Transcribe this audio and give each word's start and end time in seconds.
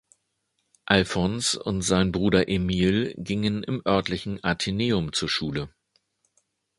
Alphonse 0.87 1.61
und 1.61 1.83
sein 1.83 2.11
Bruder 2.11 2.49
Emile 2.49 3.13
gingen 3.17 3.61
im 3.61 3.83
örtlichen 3.85 4.43
Athenäum 4.43 5.13
zur 5.13 5.29
Schule. 5.29 5.69